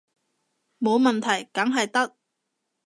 [0.79, 2.15] 冇問題，梗係得